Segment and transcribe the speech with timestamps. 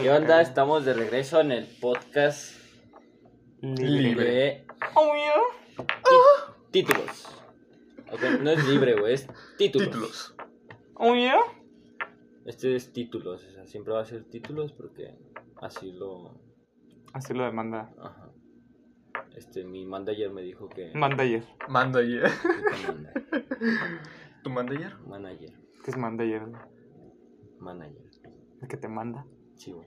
[0.00, 0.42] ¿Qué onda?
[0.42, 2.54] Estamos de regreso en el podcast
[3.62, 4.66] Libre.
[4.94, 6.54] Oh, yeah.
[6.70, 7.26] títulos.
[8.42, 9.88] No es libre, güey, es títulos.
[9.88, 10.36] Títulos.
[10.94, 11.40] Oh, yeah.
[12.44, 15.18] Este es títulos, o sea, siempre va a ser títulos porque
[15.62, 16.34] así lo...
[17.14, 17.90] Así lo demanda.
[17.98, 18.30] Ajá.
[19.34, 20.92] Este, mi manager me dijo que...
[20.94, 21.44] Mandayer.
[21.68, 22.30] Manager.
[22.86, 23.12] manda.
[24.42, 24.98] ¿Tu manager?
[25.06, 25.52] Manager.
[25.82, 26.44] ¿Qué es mandayer?
[26.44, 26.62] güey?
[27.60, 28.10] Manager.
[28.60, 29.24] El que te manda.
[29.56, 29.86] Sí, güey.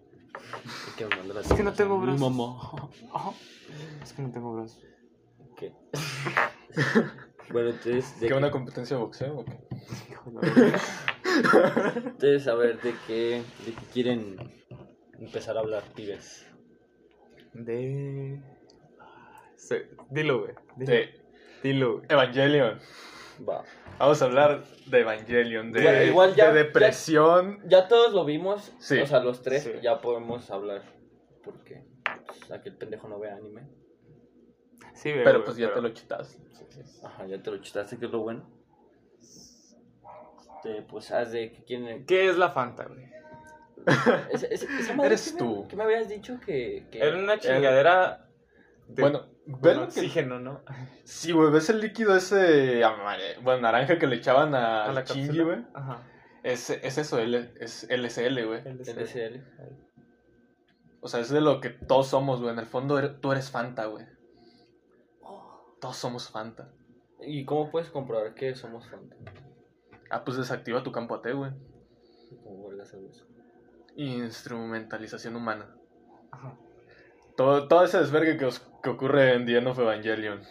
[0.87, 2.21] Es que me Es que no tengo Mi brazos.
[2.21, 2.59] mamá.
[3.13, 3.31] Ajá.
[4.03, 4.81] Es que no tengo brazos.
[5.57, 5.73] ¿Qué?
[7.51, 8.13] bueno, entonces...
[8.15, 9.59] ¿de ¿Qué qué- una competencia de boxeo o qué?
[10.11, 12.09] Hijo de.
[12.11, 14.37] Ustedes a ver de qué, de qué quieren
[15.19, 16.45] empezar a hablar, pibes.
[17.53, 18.41] De.
[19.55, 19.75] Sí.
[20.09, 20.53] Dilo, güey.
[20.77, 20.91] Dilo.
[20.91, 21.21] De
[21.63, 22.01] Dilo.
[22.09, 22.79] Evangelion.
[23.47, 23.63] Va.
[23.99, 27.60] Vamos a hablar de Evangelion, de, Bueno, igual ya- de depresión.
[27.68, 28.98] Ya todos lo vimos, Sí.
[28.99, 29.71] o sea, los tres, Sí.
[29.82, 30.82] ya podemos hablar.
[31.43, 31.84] Porque
[32.26, 33.68] pues, aquel pendejo no ve anime.
[34.93, 35.23] Sí, güey.
[35.23, 36.38] Pero pues ya te lo quitas.
[37.04, 38.49] Ajá, ya te lo chitaste, que es lo bueno.
[40.55, 42.05] Este, pues haz de que quieren.
[42.05, 43.07] ¿Qué es la Fanta, güey?
[44.32, 45.62] Esa, esa- esa madre Eres que tú.
[45.63, 46.85] Me, que me habías dicho que.
[46.91, 48.29] que Era una chingadera.
[48.88, 49.87] de- Bueno, con ve lo que...
[49.87, 50.61] oxígeno, ¿no?
[51.03, 52.81] Sí, güey, ¿ves el líquido ese
[53.43, 55.65] bueno, naranja que le echaban a, A la Shinji, güey?
[55.73, 56.03] Ajá.
[56.43, 58.61] Es, es eso, L- es LSL, güey.
[58.65, 59.43] LSL.
[61.01, 62.53] O sea, es de lo que todos somos, güey.
[62.53, 64.05] En el fondo eres- tú eres Fanta, güey.
[65.81, 66.69] Todos somos Fanta.
[67.22, 69.13] ¿Y cómo puedes comprobar que somos fans?
[70.09, 71.51] Ah, pues desactiva tu campo AT, güey.
[72.44, 73.25] ¿Cómo vergas eso?
[73.95, 75.75] Instrumentalización humana.
[76.31, 76.57] Ajá.
[77.40, 80.41] Todo, todo ese desvergue que, os- que ocurre en The End of Evangelion.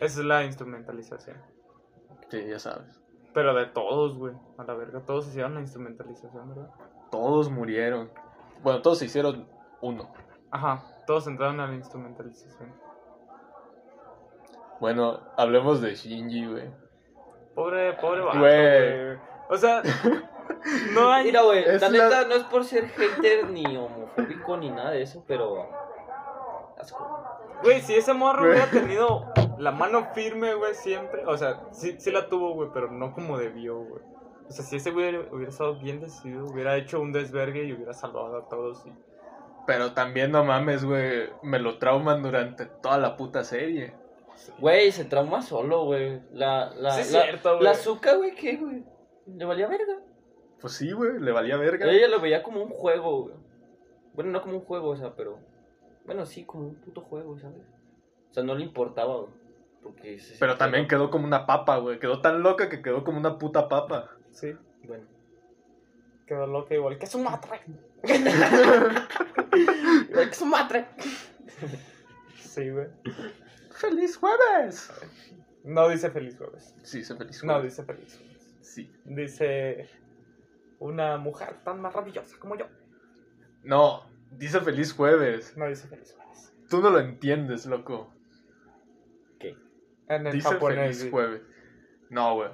[0.00, 1.36] Esa es la instrumentalización.
[2.30, 3.00] Sí, ya sabes.
[3.32, 4.34] Pero de todos, güey.
[4.58, 5.02] A la verga.
[5.06, 6.70] Todos hicieron la instrumentalización, ¿verdad?
[7.12, 8.10] Todos murieron.
[8.64, 9.46] Bueno, todos se hicieron
[9.80, 10.12] uno.
[10.50, 10.82] Ajá.
[11.06, 12.74] Todos entraron a la instrumentalización.
[14.80, 16.70] Bueno, hablemos de Shinji, güey.
[17.54, 19.04] Pobre, pobre vato, Güey.
[19.06, 19.18] güey.
[19.50, 19.82] O sea,
[20.92, 21.24] no hay.
[21.26, 25.02] Mira, güey, la la- neta no es por ser hater ni homofóbico ni nada de
[25.02, 25.68] eso, pero.
[26.78, 27.24] Asco.
[27.62, 31.26] Güey, si ese morro hubiera tenido la mano firme, güey, siempre.
[31.26, 34.02] O sea, sí, sí la tuvo, güey, pero no como debió, güey.
[34.48, 37.92] O sea, si ese güey hubiera estado bien decidido, hubiera hecho un desvergue y hubiera
[37.92, 38.86] salvado a todos.
[38.86, 38.92] Y...
[39.66, 41.30] Pero también no mames, güey.
[41.42, 43.92] Me lo trauman durante toda la puta serie.
[44.58, 46.22] Güey, se trauma solo, güey.
[46.32, 47.64] La, la, Sí, es la, cierto, güey.
[47.64, 48.84] La azúcar, güey, ¿qué, güey?
[49.26, 49.96] Le valía verga.
[50.60, 51.86] Pues sí, güey, le valía verga.
[51.90, 53.34] Ella lo veía como un juego, güey.
[54.14, 55.38] Bueno, no como un juego, o sea, pero.
[56.04, 57.62] Bueno, sí, como un puto juego, ¿sabes?
[58.30, 59.32] O sea, no le importaba, güey.
[59.82, 61.98] Porque se Pero también quedó como una papa, güey.
[62.00, 64.10] Quedó tan loca que quedó como una puta papa.
[64.32, 64.54] Sí,
[64.84, 65.04] Bueno.
[66.26, 67.60] quedó loca igual que su madre.
[70.12, 70.86] ¡Que su madre!
[72.40, 72.86] Sí, güey.
[73.72, 74.90] ¡Feliz jueves!
[75.64, 76.74] No dice feliz jueves.
[76.82, 77.72] Sí, se feliz No jueves.
[77.76, 78.56] dice feliz jueves.
[78.60, 78.90] Sí.
[79.04, 79.88] Dice
[80.78, 82.66] una mujer tan maravillosa como yo.
[83.64, 85.56] No, dice feliz jueves.
[85.56, 86.54] No dice feliz jueves.
[86.70, 88.12] Tú no lo entiendes, loco.
[89.38, 89.56] ¿Qué?
[90.08, 90.98] En el Dice japonés.
[90.98, 91.42] feliz jueves.
[92.10, 92.50] No, güey.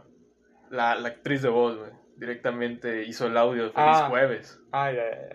[0.70, 1.90] La, la actriz de voz, güey.
[2.16, 4.08] Directamente hizo el audio de feliz Ah.
[4.08, 4.60] jueves.
[4.72, 5.28] Ah, ya, ya,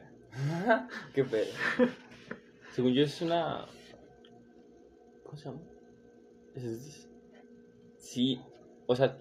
[0.66, 0.88] ya.
[1.14, 1.52] ¿Qué pedo?
[2.72, 3.66] Según yo es una...
[5.24, 5.62] ¿Cómo se llama?
[6.56, 7.06] Es- es-
[7.98, 8.42] Sí,
[8.88, 9.20] o sea,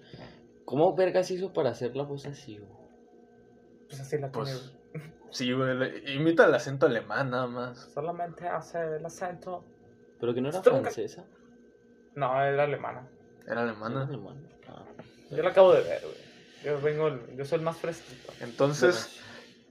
[0.65, 2.71] ¿cómo vergas hizo para hacer la voz así, güey?
[3.89, 4.73] Pues así la tiene, Pues-.
[5.31, 5.75] Sí, güey.
[5.77, 7.91] le- Imita el acento alemán nada más.
[7.93, 9.63] Solamente hace el acento.
[10.19, 11.25] Pero que no era francesa.
[12.15, 13.07] No, era alemana.
[13.45, 14.05] Era Era alemana.
[14.05, 14.41] alemana.
[14.67, 14.83] Ah.
[15.31, 16.15] Yo la acabo de ver, güey.
[16.63, 18.33] Yo vengo, yo soy el más fresquito.
[18.41, 19.21] Entonces,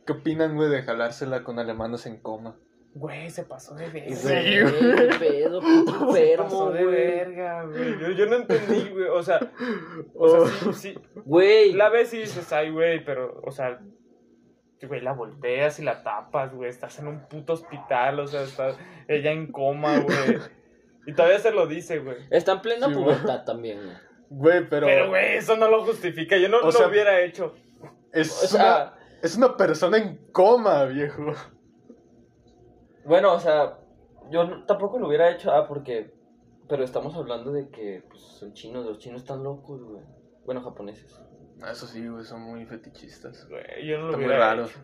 [0.07, 2.57] ¿qué opinan, güey, de jalársela con alemanos en coma?
[2.95, 4.17] Güey, se pasó de verga.
[4.17, 6.95] Sí, Güey, pedo, puto Se pasó de güey.
[6.97, 8.01] verga, güey.
[8.01, 9.09] Yo, yo no entendí, güey.
[9.09, 9.39] O sea,
[10.15, 10.47] o Oh.
[10.47, 10.99] sea, sí, sí.
[11.27, 13.81] Güey, La ves y dices, ay, güey, pero, o sea,
[14.87, 16.71] güey, la volteas y la tapas, güey.
[16.71, 18.77] Estás en un puto hospital, o sea, está
[19.09, 20.39] ella en coma, güey.
[21.07, 22.17] Y todavía se lo dice, güey.
[22.31, 23.97] está en plena Sí, pubertad también, güey.
[24.31, 26.37] Güey, pero, Pero, güey, eso no lo justifica.
[26.37, 27.55] Yo no O lo sea, hubiera hecho.
[28.13, 31.33] es, O sea, una, es una persona en coma, viejo.
[33.05, 33.79] bueno, o sea,
[34.31, 36.13] yo tampoco lo hubiera hecho, ah, porque...
[36.69, 40.03] Pero estamos hablando de que pues, son chinos, los chinos están locos, güey.
[40.45, 41.19] Bueno, japoneses.
[41.71, 43.49] Eso sí, güey, son muy fetichistas.
[43.49, 44.65] Güey, yo no lo Está muy hubiera raro.
[44.65, 44.79] hecho.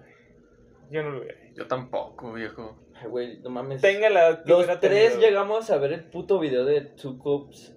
[0.90, 1.54] Yo no lo hubiera hecho.
[1.56, 2.78] Yo tampoco, viejo.
[2.94, 3.80] Ay, güey, no mames.
[3.80, 5.20] Tenga la Los tres tenido.
[5.20, 7.74] llegamos a ver el puto video de Two Cups.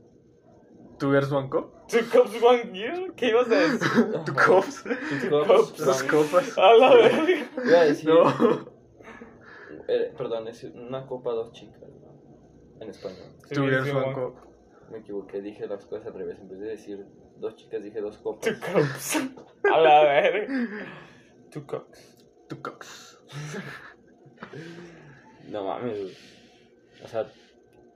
[1.00, 1.74] ¿Tú eres One Cup?
[1.88, 3.14] Two cups one year?
[3.16, 4.22] ¿Qué ibas a decir?
[4.26, 4.84] ¿Tu cops?
[5.30, 5.80] Two Cups.
[5.80, 6.58] Las copas.
[6.58, 7.48] A la verga.
[7.66, 8.28] Iba a decir, No.
[9.88, 12.82] eh, perdón, es una copa, dos chicas, ¿no?
[12.82, 13.32] En español.
[13.48, 14.36] Sí, Two girls, sí, one cup.
[14.92, 16.40] Me equivoqué, dije las cosas al revés.
[16.40, 17.06] En vez de decir
[17.40, 18.42] dos chicas, dije dos copas.
[18.42, 19.18] Two cups.
[19.74, 20.48] A la verga.
[21.52, 22.26] Two cups.
[22.48, 23.20] Two cocks.
[25.50, 26.18] No mames, güey.
[27.04, 27.28] O sea,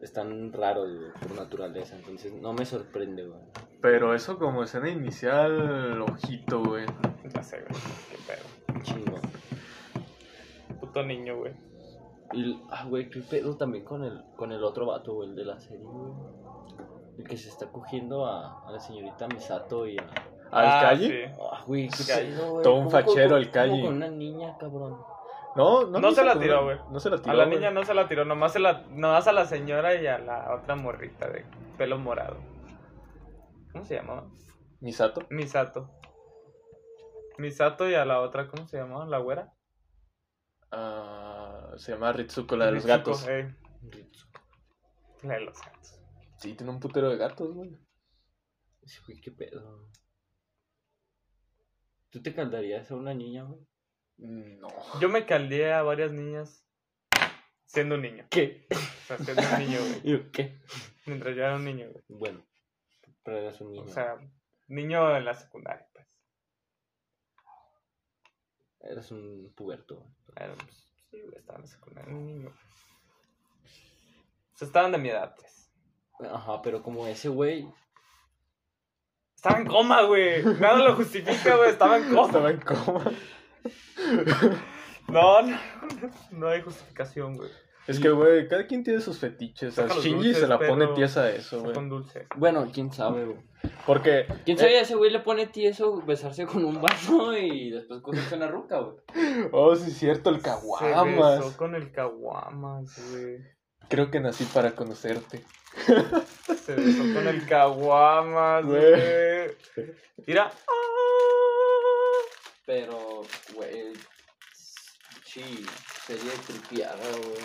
[0.01, 1.95] están raros, güey, por naturaleza.
[1.95, 3.41] Entonces no me sorprende, güey.
[3.81, 6.85] Pero eso como escena inicial, ojito, güey.
[7.33, 7.81] Ya sé, güey.
[8.09, 8.83] Qué pedo.
[8.83, 9.17] Chingo.
[10.79, 11.53] Puto niño, güey.
[12.33, 15.45] Y, ah, güey, qué pedo también con el, con el otro vato, güey, el de
[15.45, 16.13] la serie, güey.
[17.21, 20.01] El que se está cogiendo a, a la señorita Misato y a...
[20.51, 21.27] ¿Al Ah, calle?
[21.27, 21.33] sí.
[21.51, 22.63] Ah, güey, qué pedo, güey.
[22.63, 23.81] todo un ¿Cómo- fachero el cómo Calle.
[23.83, 24.97] con una niña, cabrón.
[25.55, 26.77] No, no, se la tiró, güey.
[26.91, 27.31] No se la tiró.
[27.31, 27.57] A la güey.
[27.57, 30.53] niña no se la tiró, nomás, se la, nomás a la señora y a la
[30.55, 31.45] otra morrita de
[31.77, 32.37] pelo morado.
[33.71, 34.27] ¿Cómo se llamaba?
[34.81, 35.21] Misato.
[35.29, 35.89] Misato.
[37.37, 39.05] Misato y a la otra, ¿cómo se llamaba?
[39.05, 39.53] ¿La güera?
[40.71, 43.27] Ah, se llama Ritsuko, la de los Ritsuko, gatos.
[43.29, 43.55] eh,
[45.23, 46.00] la de los gatos.
[46.41, 47.77] Sí, tiene un putero de gatos, güey.
[48.83, 49.87] Sí, güey, qué pedo.
[52.09, 53.61] ¿Tú te caldarías a una niña, güey?
[54.17, 54.67] No.
[54.99, 56.65] Yo me caldeé a varias niñas
[57.65, 58.25] siendo un niño.
[58.31, 58.67] ¿Qué?
[58.71, 60.15] O sea, siendo un niño, güey.
[60.15, 60.59] ¿Y qué?
[61.05, 62.03] Mientras yo era un niño, güey.
[62.07, 62.43] Bueno,
[63.23, 63.85] pero eras un niño.
[63.85, 64.17] O sea,
[64.67, 66.07] niño en la secundaria, pues.
[68.79, 70.13] eras un puberto, güey.
[70.37, 72.49] Era, pues, sí, güey, estaba en la secundaria, un niño.
[74.53, 75.60] O sea, estaban de mi edad, pues.
[76.27, 77.67] Ajá, pero como ese güey.
[79.35, 80.43] Estaba en coma, güey.
[80.59, 81.69] Nada lo justifica, güey.
[81.71, 82.25] Estaba en coma.
[82.27, 83.11] Estaba en coma.
[85.07, 85.57] No, no.
[86.31, 87.49] No hay justificación, güey.
[87.87, 89.77] Es que, güey, cada quien tiene sus fetiches.
[89.79, 91.73] A los Shinji dulces, se la pone pero- tiesa a eso, güey.
[91.73, 92.27] Con dulce.
[92.37, 93.37] Bueno, quién sabe, güey.
[93.85, 94.27] Porque.
[94.45, 98.35] ¿Quién sabe a ese güey le pone tieso besarse con un vaso y después cogerse
[98.35, 98.97] una ruca, güey?
[99.51, 101.39] Oh, sí, es cierto, el Se caguamas.
[101.39, 103.37] besó con el caguamas, güey.
[103.89, 105.43] Creo que nací para conocerte.
[106.65, 109.55] Se besó con el caguamas, Güey.
[110.25, 110.51] Mira.
[112.65, 113.23] Pero,
[113.53, 113.93] güey.
[115.25, 115.65] Sí,
[116.05, 117.39] sería tripiada, güey.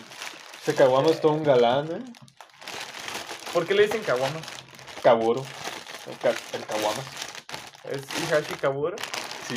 [0.60, 2.04] Ese caguama es todo un galán, ¿eh?
[3.52, 4.42] ¿Por qué le dicen caguamas?
[5.02, 5.44] Kaburo.
[6.06, 7.02] El, ca el caguama.
[7.90, 8.96] ¿Es Ihashi Kabura?
[9.48, 9.56] Sí.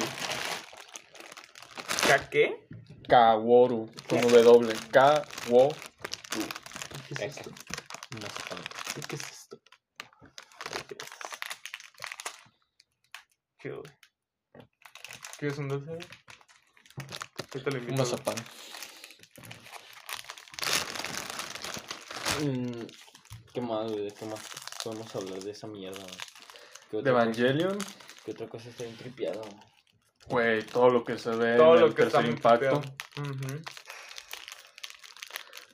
[2.08, 2.68] ¿Ka qué?
[3.08, 3.90] Kaworu.
[4.08, 4.74] Con W.
[4.92, 5.76] Kaworu.
[7.08, 7.52] ¿Qué es esto?
[9.00, 9.60] No sé, ¿Qué es esto?
[13.60, 13.92] ¿Qué, güey?
[15.38, 15.98] ¿Quieres un dulce?
[17.54, 17.94] Yo te lo invito.
[17.94, 18.36] Un mazapán.
[22.42, 22.86] Mm,
[23.54, 24.06] ¿Qué más, güey?
[24.06, 24.40] ¿De qué más
[24.84, 26.18] podemos hablar de esa mierda, güey?
[26.92, 27.78] ¿Qué De cosa- Evangelion.
[28.26, 29.56] ¿Qué otra cosa está bien tripiada, güey?
[30.28, 32.82] Güey, todo lo que se ve Todo en lo el que está tercer muy impacto.
[32.82, 33.32] tripeado.
[33.32, 33.62] Ujú.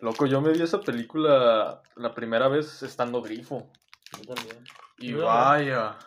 [0.06, 3.72] Loco, yo me vi esa película la primera vez estando grifo.
[4.16, 4.64] Yo también.
[5.00, 5.98] Y Yo vaya.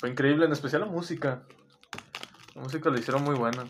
[0.00, 1.44] Fue increíble, en especial la música.
[2.56, 3.64] La música la hicieron muy buena.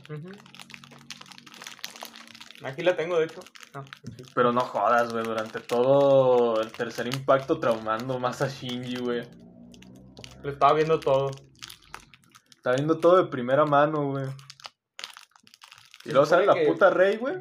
[2.64, 3.40] Aquí la tengo, de hecho.
[3.74, 4.24] No, aquí.
[4.34, 9.28] Pero no jodas, güey, durante todo el tercer impacto traumando más a Shinji, güey.
[10.42, 11.30] Lo estaba viendo todo.
[12.56, 14.26] Está viendo todo de primera mano, güey.
[16.06, 17.34] Y luego sale la que- puta rey, güey.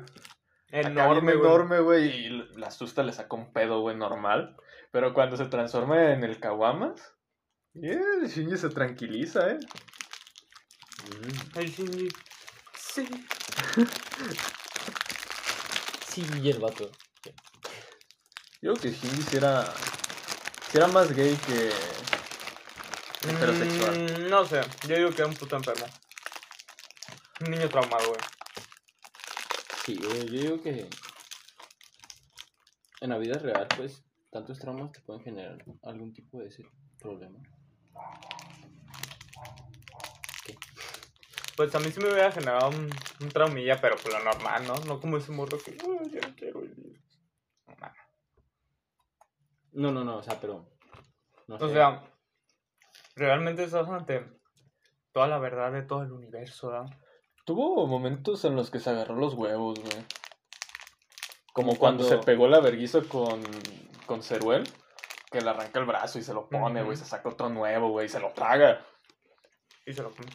[0.71, 1.47] Enorme, güey.
[1.47, 2.07] enorme, güey.
[2.07, 4.55] Y la asusta, le saca un pedo, güey, normal.
[4.91, 7.15] Pero cuando se transforma en el Kawamas,
[7.73, 9.59] yeah, el Shinji se tranquiliza, eh.
[11.07, 11.57] Mm.
[11.57, 12.09] Ay, Shinji.
[12.75, 13.07] Sí.
[16.09, 16.89] Sí, y el vato.
[18.61, 21.71] Yo creo que Shinji sí era, sí era más gay que
[23.29, 23.95] heterosexual.
[23.95, 25.85] Mm, no sé, yo digo que era un puto enfermo.
[27.41, 28.19] Un niño traumado, güey.
[29.89, 30.87] Sí, yo digo que
[33.01, 36.63] en la vida real, pues, tantos traumas te pueden generar algún tipo de ese
[36.99, 37.39] problema.
[41.57, 42.87] Pues a mí sí me hubiera generado un,
[43.19, 44.75] un traumilla, pero por lo normal, ¿no?
[44.85, 47.01] No como ese morro que, "Ay, ya no quiero vivir.
[47.81, 47.91] No.
[49.71, 50.69] No, no, no, o sea, pero...
[51.47, 51.73] No O sé.
[51.73, 52.03] sea,
[53.15, 54.23] realmente estás ante
[55.13, 56.95] toda la verdad de todo el universo, ¿verdad?
[57.49, 60.05] Tuvo momentos en los que se agarró los huevos, güey.
[61.51, 63.41] Como cuando, cuando- se pegó la verguiza con,
[64.05, 64.69] con Ceruel,
[65.31, 68.05] que le arranca el brazo y se lo pone, güey, se saca otro nuevo, güey,
[68.05, 68.85] y se lo traga.
[69.83, 70.29] Y se lo come.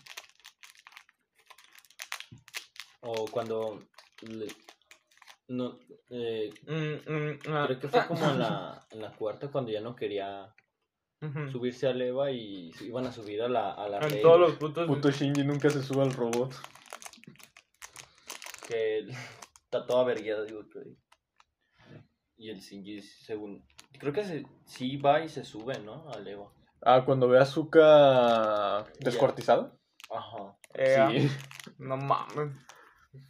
[3.02, 3.80] O cuando...
[4.22, 4.48] le-
[5.46, 5.78] No,
[6.10, 7.64] eh, Mm, mm, ah.
[7.68, 10.52] creo que fue como en la, en la cuarta cuando ya no quería
[11.52, 14.54] subirse a Eva y iban a subir a la, a la En Rey, todos los
[14.56, 14.86] putos.
[14.88, 16.52] Puto Shinji nunca se sube al robot.
[18.66, 19.06] Que
[19.64, 20.96] está toda vergueada, digo, güey.
[22.36, 23.64] Y el Shinji, según.
[23.98, 26.08] Creo que se, sí va y se sube, ¿no?
[26.10, 26.50] Al Eva.
[26.82, 29.72] Ah, cuando ve a Azuka descuartizada.
[30.10, 30.56] Ajá.
[30.74, 31.30] Eh, Sí.
[31.78, 32.52] No mames.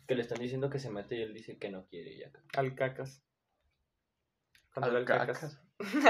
[0.08, 2.30] Que le están diciendo que se mete y él dice que no quiere ya.
[2.58, 3.22] Al cacas.
[4.72, 5.38] Cuando Al cacas.
[5.38, 5.60] cacas.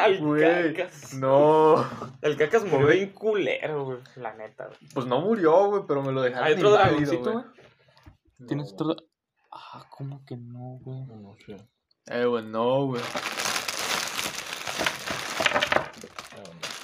[0.01, 1.15] Al Güey, cacas.
[1.15, 1.77] no.
[2.23, 3.99] El cacas ¿Qué, murió bien culero, güey.
[4.17, 4.79] La neta, güey.
[4.95, 7.45] Pues no murió, güey, pero me lo dejaron Hay otro dragoncito, güey.
[7.45, 8.47] güey.
[8.49, 9.05] ¿Tienes No, otro?
[9.57, 11.07] Ah, ¿cómo que no, güey?
[11.07, 11.57] No sé.
[12.07, 13.03] Eh, güey, no, güey.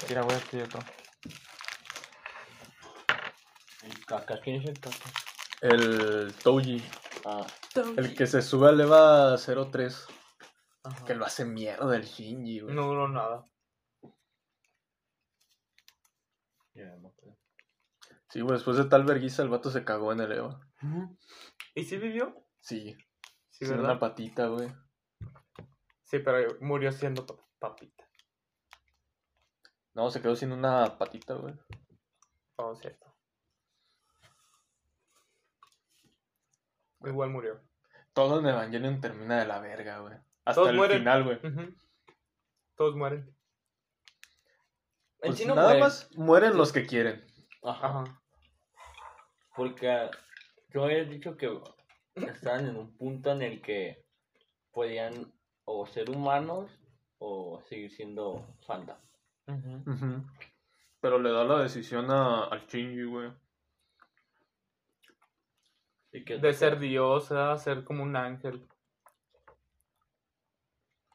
[0.09, 0.81] Mira, güey, aquí hay otro.
[3.83, 5.13] El cacas, ¿quién es el cacas?
[5.61, 6.83] El Touji.
[7.25, 7.45] Ah,
[7.97, 10.07] El que se sube al EVA 03.
[10.85, 11.05] Ajá.
[11.05, 12.75] Que lo hace mierda el Shinji, güey.
[12.75, 13.45] No duró nada.
[18.29, 20.61] Sí, güey, después de tal verguiza el vato se cagó en el EVA.
[21.75, 22.47] ¿Y sí vivió?
[22.61, 22.97] Sí.
[23.51, 23.85] Sí, sin ¿verdad?
[23.93, 24.69] una patita, güey.
[26.05, 28.05] Sí, pero murió siendo pa- papita.
[29.95, 31.55] No, se quedó sin una patita, güey.
[32.57, 33.13] Oh, cierto.
[37.03, 37.61] Igual murió.
[38.13, 40.15] Todo en Evangelion termina de la verga, güey.
[40.45, 40.99] Hasta Todos el mueren.
[40.99, 41.41] final, güey.
[42.77, 43.21] Todos mueren.
[45.23, 45.81] En Pues sí no nada muere.
[45.81, 47.25] más mueren los que quieren.
[47.63, 47.89] Ajá.
[48.01, 48.23] Ajá.
[49.57, 50.11] Porque
[50.71, 51.49] yo había dicho que
[52.15, 54.05] estaban en un punto en el que
[54.73, 55.33] podían
[55.65, 56.71] o ser humanos
[57.19, 59.01] o seguir siendo Fanta.
[59.47, 59.91] Ujú.
[59.91, 60.25] Ujú.
[61.01, 63.33] Pero le da la decisión a, al Shinji, güey.
[66.13, 68.67] Y que De ser Dios a ser como un ángel.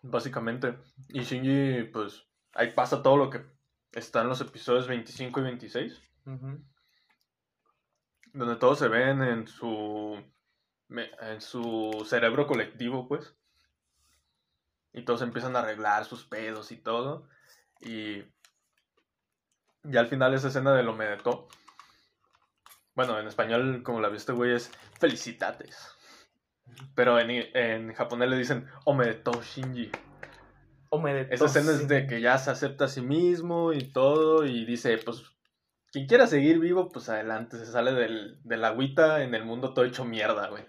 [0.01, 0.77] Básicamente.
[1.09, 3.41] Y Shinji, pues, ahí pasa todo lo que
[3.91, 6.01] está en los episodios 25 y 26.
[6.25, 6.63] Ujú.
[8.33, 10.21] Donde todos se ven en su.
[10.89, 13.35] En su cerebro colectivo, pues.
[14.93, 17.27] Y todos empiezan a arreglar sus pedos y todo.
[17.81, 18.23] Y.
[19.83, 21.47] Ya al final esa escena de lo medetó.
[22.95, 25.89] Bueno, en español, como la viste, güey, es felicitates.
[26.95, 29.91] Pero en, en japonés le dicen omedetou Shinji.
[31.29, 34.97] Esa escena es de que ya se acepta a sí mismo y todo, y dice,
[34.99, 35.23] pues,
[35.91, 39.85] quien quiera seguir vivo, pues adelante, se sale del, del agüita en el mundo todo
[39.85, 40.65] hecho mierda, güey.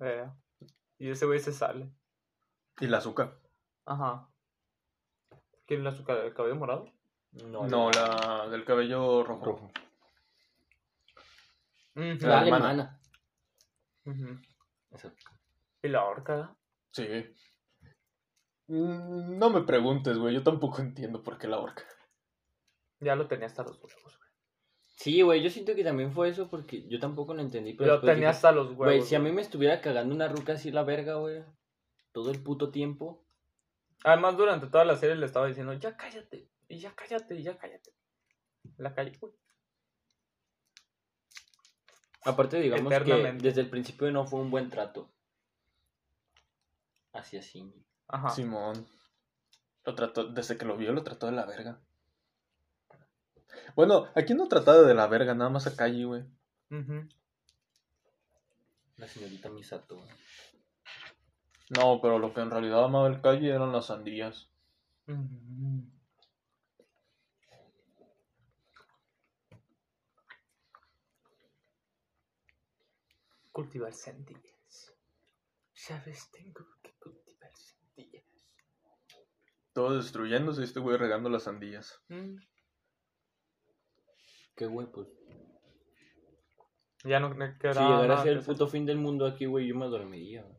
[0.00, 0.28] Eh,
[0.98, 1.90] Y ese güey se sale.
[2.80, 3.38] Y la azúcar.
[3.86, 4.28] Ajá.
[5.66, 6.18] ¿Quién es la azúcar?
[6.18, 6.92] ¿El cabello morado?
[7.32, 9.44] No, No, la del cabello rojo.
[9.44, 9.70] rojo.
[11.94, 13.00] La alemana.
[14.04, 14.38] Ujú.
[14.92, 15.30] Exacto.
[15.82, 16.54] ¿Y la horca?
[16.92, 17.06] Sí.
[18.68, 21.84] Mm, No me preguntes, güey, yo tampoco entiendo por qué la horca.
[23.00, 24.19] Ya lo tenía hasta los huevos.
[25.00, 27.72] Sí, güey, yo siento que también fue eso porque yo tampoco lo entendí.
[27.72, 28.84] Pero después tenía hasta los huevos.
[28.84, 31.42] Güey, si a mí me estuviera cagando una ruca así la verga, güey,
[32.12, 33.24] todo el puto tiempo.
[34.04, 37.56] Además, durante toda la serie le estaba diciendo, ya cállate, y ya cállate, y ya
[37.56, 37.94] cállate.
[38.76, 39.32] La callé, güey.
[42.22, 45.10] Aparte, digamos que desde el principio no fue un buen trato.
[47.14, 47.86] Hacia Shinji.
[48.06, 48.28] Ajá.
[48.28, 48.86] Simón.
[49.82, 51.80] Lo trató, desde que lo vio, lo trató de la verga.
[53.76, 56.22] Bueno, aquí no trataba de la verga, nada más a Kaji, güey.
[56.70, 57.08] Ujú.
[58.96, 59.96] La señorita Misato.
[59.96, 60.08] güey.
[61.70, 64.48] No, pero lo que en realidad amaba el Kaji eran las sandías.
[73.52, 74.94] Cultivar sandías.
[75.72, 78.24] Sabes, tengo que cultivar sandías.
[79.72, 82.00] Todo destruyéndose y este güey regando las sandías.
[82.08, 82.36] Mm.
[84.60, 85.08] Qué güey, pues.
[87.04, 89.24] Ya no me queda Si llegara a nada ser que el puto fin del mundo
[89.24, 90.42] aquí, güey, yo me dormiría.
[90.42, 90.58] güey.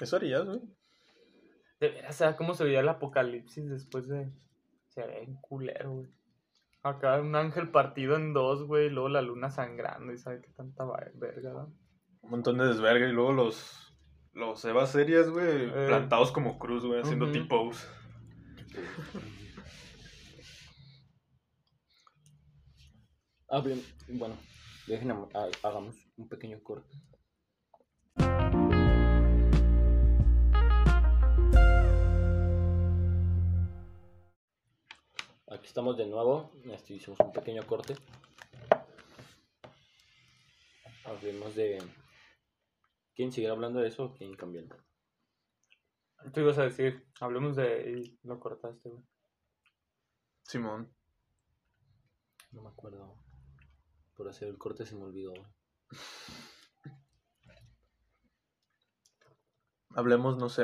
[0.00, 0.60] Eso harías, güey.
[1.78, 4.32] De veras, ¿sabes cómo se veía el apocalipsis después de.
[4.88, 6.10] Se ve en culero, güey.
[6.82, 10.48] Acá un ángel partido en dos, güey, y luego la luna sangrando, y sabe qué
[10.52, 11.76] tanta verga, ¿no?
[12.22, 13.94] Un montón de desverga y luego los.
[14.32, 15.84] Los Eva series, güey, Eh.
[15.86, 17.34] plantados como cruz, güey, haciendo Ujú.
[17.34, 17.86] T-pose.
[23.50, 24.36] Hablen, bueno,
[24.86, 26.96] dejen, ha- hagamos un pequeño corte.
[35.48, 37.96] Aquí estamos de nuevo, este, hicimos un pequeño corte.
[41.04, 41.82] Hablemos de...
[43.14, 44.76] ¿Quién seguir hablando de eso o quién cambiando?
[46.32, 47.90] Tú ibas a decir, hablemos de.
[47.98, 49.02] Y lo cortaste, güey.
[50.42, 50.94] Simón.
[52.52, 53.16] No me acuerdo.
[54.20, 55.32] Por hacer el corte se me olvidó.
[59.94, 60.62] Hablemos, no sé,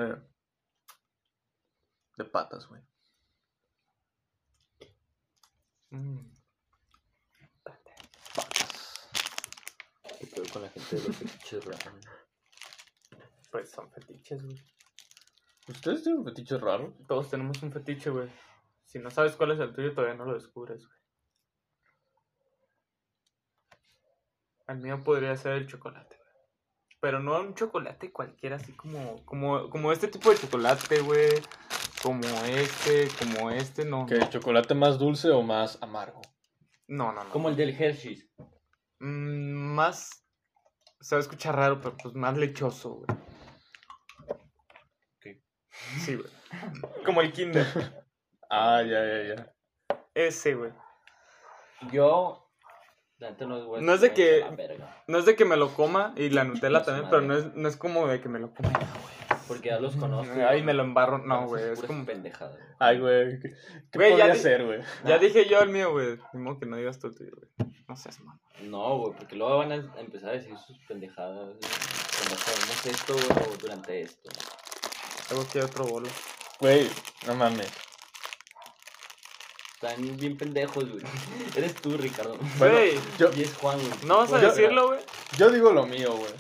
[2.18, 2.82] de patas, güey.
[5.88, 6.18] Mm.
[10.18, 12.04] ¿Qué pedo con la gente de los fetiches raros?
[13.50, 14.62] Pues son fetiches, güey.
[15.66, 16.92] ¿Ustedes tienen fetiches raros?
[17.08, 18.30] Todos tenemos un fetiche, güey.
[18.84, 21.05] Si no sabes cuál es el tuyo, todavía no lo descubres, güey.
[24.68, 26.36] El mío podría ser el chocolate, güey.
[27.00, 31.30] Pero no un chocolate cualquiera, así como, como, como este tipo de chocolate, güey.
[32.02, 34.06] Como este, como este, no.
[34.06, 36.20] ¿Que chocolate más dulce o más amargo?
[36.88, 37.30] No, no, no.
[37.30, 38.28] Como el del Hershey's.
[39.00, 40.24] Mm, más.
[41.00, 43.18] Se va a escuchar raro, pero pues más lechoso, güey.
[44.28, 45.42] Ok.
[45.98, 46.30] Sí, güey.
[47.04, 47.66] Como el Kinder.
[48.48, 49.54] Ah, ya, ya, ya.
[50.14, 50.72] Ese, güey.
[51.90, 52.45] Yo.
[53.18, 54.44] No es, güey, No es de que-
[55.06, 57.10] No es de que me lo coma y la Nutella también, madre.
[57.10, 58.70] pero no es, no es como de que me lo coma.
[59.48, 60.32] Porque ya los conozco.
[60.48, 61.18] Ay, me lo embarro.
[61.18, 61.62] No, güey.
[61.70, 62.04] Es como.
[62.04, 62.66] pendejadas, güey.
[62.80, 63.38] Ay, güey.
[63.40, 63.50] ¿Qué,
[63.92, 64.80] qué Güey, ya podría di- ser, güey?
[65.04, 66.18] Ya dije yo el mío, güey.
[66.32, 67.70] Ni modo que no digas tú el tuyo, güey.
[67.86, 68.40] No seas malo.
[68.64, 71.58] No, güey, porque luego van a empezar a decir sus pendejadas güey,
[72.18, 74.28] cuando hacemos esto, güey, o durante esto.
[75.28, 76.08] Tengo aquí otro bolo.
[76.58, 76.88] Güey,
[77.28, 77.70] no mames.
[79.80, 81.04] Están bien pendejos, güey.
[81.56, 82.36] Eres tú, Ricardo.
[82.58, 83.92] Bueno, Güey, yo, Y es Juan, güey.
[84.04, 85.00] ¿no vas a yo- decirlo, güey?
[85.38, 86.32] yo digo lo mío, güey.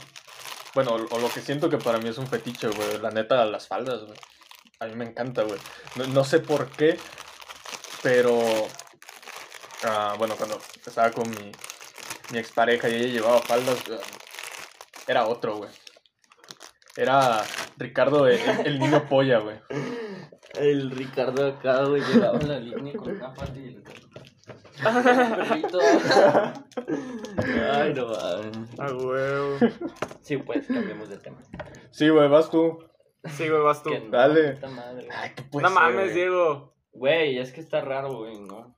[0.74, 2.98] Bueno, o, o lo que siento que para mí es un fetiche, güey.
[2.98, 4.18] La neta, las faldas, güey.
[4.80, 5.58] A mí me encanta, güey.
[5.96, 6.98] No, no sé por qué,
[8.02, 8.38] pero...
[9.84, 11.52] ah, bueno, cuando estaba con mi,
[12.30, 13.96] mi expareja y ella llevaba faldas, ah,
[15.06, 15.70] era otro, güey.
[16.96, 17.44] Era
[17.76, 19.56] Ricardo, el, el niño polla, güey.
[20.58, 24.20] El Ricardo acá, güey, llegaba a la línea con una falda y el perrito.
[27.72, 28.78] Ay, no mames.
[28.80, 29.56] A huevo.
[30.22, 31.38] Sí, pues, cambiemos de tema.
[31.90, 32.78] Sí, güey, vas tú.
[33.24, 33.90] Sí, güey, vas tú.
[33.90, 34.52] Que no, Dale.
[34.54, 35.08] puta madre, güey.
[35.16, 36.14] Ay, ¿qué puede No ser, mames, güey?
[36.14, 36.74] Diego.
[36.92, 38.76] Güey, es que está raro, güey, ¿no?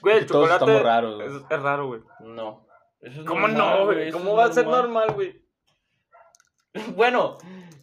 [0.00, 1.26] Güey, el Todos chocolate estamos raros, güey.
[1.28, 2.00] es, es raro, güey.
[2.20, 2.66] No.
[3.00, 4.08] Eso es ¿Cómo normal, no, güey?
[4.08, 5.42] eso ¿Cómo es va a ser normal, güey?
[6.96, 7.38] Bueno,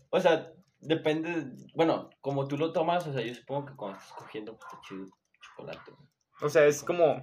[0.09, 0.51] o sea,
[0.87, 1.45] depende.
[1.75, 4.81] Bueno, como tú lo tomas, o sea, yo supongo que cuando estás cogiendo, pues está
[4.87, 5.07] chido
[5.41, 5.91] chocolate.
[5.91, 6.07] güey.
[6.41, 7.21] O sea, es como.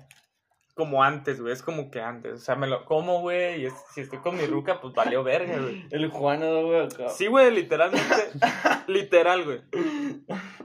[0.75, 1.53] Como antes, güey.
[1.53, 2.33] Es como que antes.
[2.33, 3.61] O sea, me lo como, güey.
[3.61, 5.87] Y es- si estoy con mi ruca, pues valió verga, güey.
[5.91, 7.11] El Juano, güey, acá.
[7.11, 8.31] Sí, güey, literalmente.
[8.87, 9.63] literal, güey.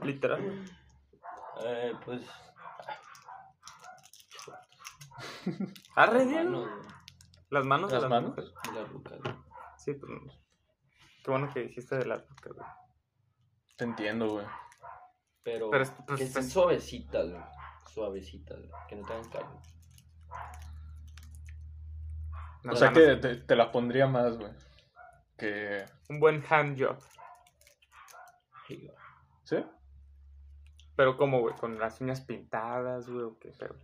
[0.02, 0.58] Literal, güey.
[1.66, 2.22] Eh, pues.
[5.94, 6.44] Arre, las Diego.
[6.50, 6.88] manos, güey,
[7.50, 8.30] Las manos de ¿Las las manos?
[8.30, 8.52] mujeres.
[8.70, 9.34] y la ruca, güey.
[9.76, 10.12] Sí, pues.
[11.24, 12.66] Qué bueno que dijiste de las rucas, güey.
[13.78, 14.46] Te entiendo, güey.
[15.44, 17.42] Pero, Pero es- pues, que estén pues- suavecitas, güey.
[17.94, 18.70] Suavecitas, güey.
[18.88, 19.60] Que no tengan carne.
[22.64, 24.52] O Las sea que te, te la pondría más, güey.
[25.38, 25.86] Que...
[26.10, 26.98] Un buen hand job.
[29.44, 29.64] Sí.
[30.96, 33.76] Pero como, güey, con las uñas pintadas, güey, o qué, pero.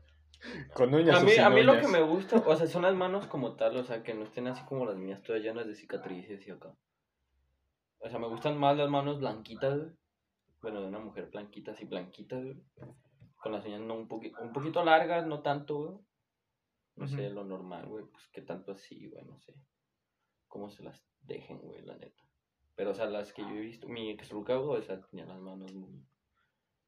[0.75, 2.83] Con uñas A o mí, sin a mí lo que me gusta, o sea, son
[2.83, 5.67] las manos como tal, o sea, que no estén así como las mías, todas llenas
[5.67, 6.75] de cicatrices y acá.
[8.05, 9.91] O sea, me gustan más las manos blanquitas, güey.
[10.61, 12.63] Bueno, de una mujer blanquita, así blanquitas, güey.
[13.37, 15.99] Con las uñas no un, poqui- un poquito largas, no tanto, güey.
[16.97, 19.55] No sé, lo normal, güey, pues que tanto así, güey, no sé.
[20.49, 22.23] Cómo se las dejen, güey, la neta.
[22.77, 25.25] Pero, o sea, las que yo he visto, mi ex ruca, güey, o sea, tenía
[25.27, 26.07] las manos muy,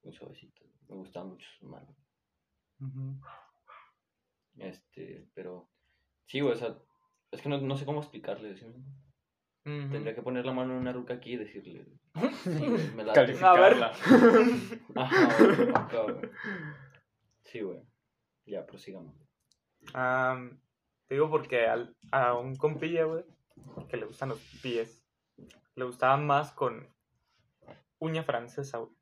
[0.03, 0.69] muy suavecitas.
[0.89, 1.97] Me gustaban mucho sus manos.
[4.57, 5.69] Este, pero
[6.27, 6.79] sí, güey, o sea,
[7.31, 8.57] es que no, no sé cómo explicarle.
[8.57, 8.67] ¿sí?
[9.67, 11.85] Tendría que poner la mano en una ruca aquí y decirle.
[12.45, 13.93] Sí, güey, me la Calificarla.
[14.95, 16.31] Ajá, güey, acá, güey.
[17.43, 17.83] Sí, güey.
[18.47, 19.13] Ya, prosigamos.
[19.93, 20.61] Am,
[21.09, 23.25] te digo porque al- a un compilla, güey,
[23.89, 25.03] que le gustan los pies,
[25.75, 26.89] le gustaban más con
[27.99, 28.93] uña francesa, güey.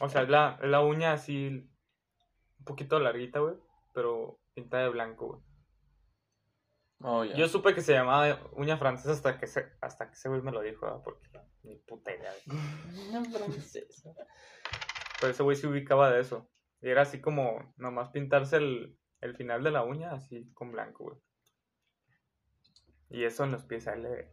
[0.00, 3.54] O sea, es la, es la uña así, un poquito larguita, güey,
[3.92, 5.40] pero pintada de blanco, güey.
[7.06, 7.22] Oh.
[7.22, 10.52] Yo supe que se llamaba uña francesa hasta que, se, hasta que ese güey me
[10.52, 11.02] lo dijo, ¿verdad?
[11.04, 11.28] porque
[11.62, 12.32] ni puta idea.
[13.10, 14.10] Una francesa.
[15.20, 16.50] Pero ese güey se ubicaba de eso.
[16.80, 21.04] Y era así como nomás pintarse el, el final de la uña así con blanco,
[21.04, 21.18] güey.
[23.10, 24.30] Y eso en los pies a él le,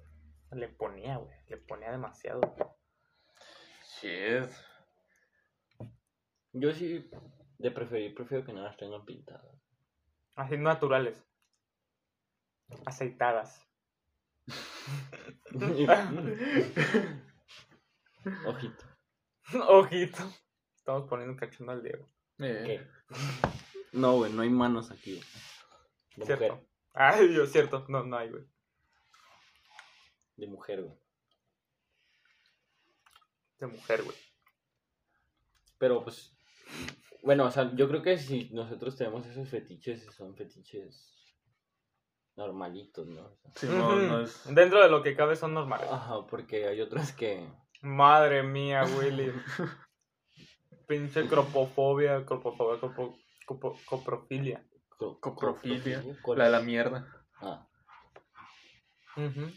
[0.53, 1.36] le ponía, güey.
[1.49, 2.39] Le ponía demasiado.
[3.99, 4.49] Shit.
[6.53, 7.10] Yo sí,
[7.57, 9.62] de preferir, prefiero que no las tengan pintadas.
[10.38, 11.21] Así naturales.
[12.86, 13.65] Aceitadas.
[18.45, 18.86] Ojito.
[19.67, 20.34] Ojito.
[20.75, 22.07] Estamos poniendo cachondo al Diego.
[22.39, 22.88] Eh, ¿Qué?
[23.93, 25.27] No, güey, no hay manos aquí, güey.
[26.15, 26.55] De Cierto.
[26.55, 26.67] mujer.
[26.93, 27.86] Ay, Dios, cierto.
[27.88, 28.43] No, no hay, güey.
[30.36, 30.97] De mujer, güey.
[33.60, 34.17] De mujer, güey.
[35.77, 36.36] Pero pues,
[37.23, 41.20] bueno, o sea, yo creo que si nosotros tenemos esos fetiches, son fetiches
[42.36, 43.38] normalitos, ¿no?
[43.56, 43.67] Sí,
[44.24, 44.44] es...
[44.56, 45.88] Dentro de lo que cabe son normales.
[45.91, 47.46] Ajá, porque hay otros que...
[47.82, 49.32] Madre mía, Willy.
[50.88, 54.63] Pinche cropofobia, cropofobia, copo- copo- coprofilia.
[54.98, 57.08] co- Coprofilia, ¿cuál La de la mierda.
[57.41, 57.67] Ah,
[59.17, 59.52] Ujú,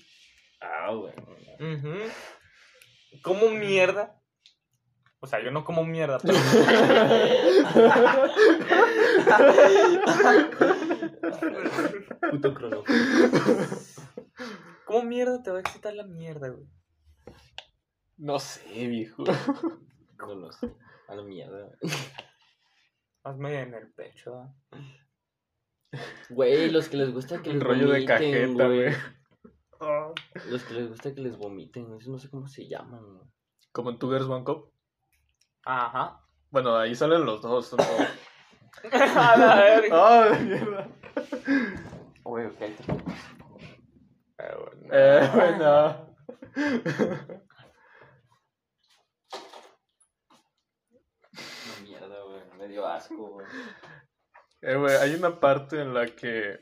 [0.61, 1.23] ah, bueno.
[1.59, 3.21] ujú.
[3.23, 4.21] ¿Cómo mierda?
[5.21, 6.35] O sea, yo no como mierda, pero...
[12.31, 12.85] Puto crono.
[14.87, 16.67] ¿Cómo mierda te va a excitar la mierda, güey?
[18.17, 19.25] No sé, viejo.
[20.19, 20.75] No lo sé.
[21.09, 21.71] A la mierda.
[23.25, 24.55] Hazme en el pecho.
[26.31, 28.95] Güey, los que les gusta que El les rollo de vomiten, cajeta, güey.
[30.49, 33.29] Los que les gusta que les vomiten, eso no sé cómo se llaman, güey.
[33.73, 34.73] Como en Two Girls One Cup.
[35.65, 36.21] Ajá.
[36.51, 37.71] Bueno, ahí salen los dos.
[37.71, 37.85] todos.
[38.93, 39.89] A la verga.
[39.93, 40.89] ¡Ah, mierda!
[42.23, 42.59] Güey, ok,
[44.37, 44.89] Pero bueno.
[44.93, 46.07] Eh, bueno.
[51.33, 52.41] Una mierda, güey.
[52.59, 53.47] Me dio asco, güey.
[54.63, 56.59] Eh, güey, hay una parte en la que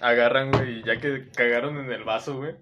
[0.00, 2.56] agarran, güey, y ya que cagaron en el vaso, güey.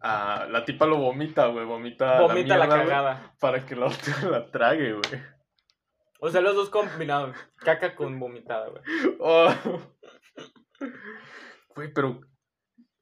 [0.00, 3.34] ah, la tipa lo vomita, güey, vomita, Vomita la, mierda, güey, cagada.
[3.38, 5.22] para que la otra la trague, güey.
[6.24, 7.36] O sea, los dos combinados.
[7.56, 8.82] Caca con vomitada, güey.
[9.18, 9.52] Oh.
[11.74, 12.20] Güey, pero.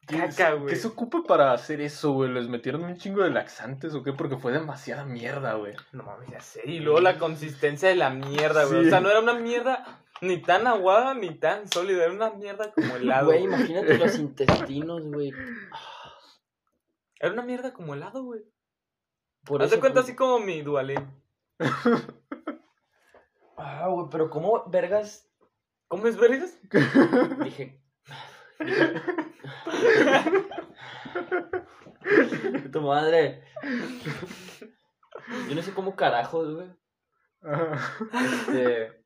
[0.06, 0.68] ¿qué, Caca, güey.
[0.68, 2.30] ¿Qué se ocupa para hacer eso, güey?
[2.32, 4.14] ¿Les metieron un chingo de laxantes o qué?
[4.14, 5.74] Porque fue demasiada mierda, güey.
[5.92, 6.62] No mames, ya sé.
[6.64, 8.80] Y luego la consistencia de la mierda, güey.
[8.80, 8.86] Sí.
[8.86, 12.04] O sea, no era una mierda ni tan aguada ni tan sólida.
[12.04, 13.26] Era una mierda como helado.
[13.26, 13.54] Güey, güey.
[13.54, 15.34] imagínate los intestinos, güey.
[17.18, 18.40] Era una mierda como helado, güey.
[19.44, 21.06] Por Haz de cuenta pues- así como mi dualín.
[23.62, 25.30] Ah, güey, pero ¿cómo vergas?
[25.86, 26.58] ¿Comes vergas?
[27.44, 27.78] Dije.
[32.72, 33.44] tu madre.
[35.48, 36.70] Yo no sé cómo carajos, güey.
[38.12, 39.04] Este.